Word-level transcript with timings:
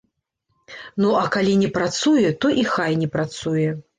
Ну 1.03 1.09
а 1.19 1.25
калі 1.35 1.51
не 1.63 1.69
працуе, 1.77 2.31
то 2.45 2.53
і 2.61 2.65
хай 2.73 2.99
не 3.05 3.11
працуе. 3.17 3.69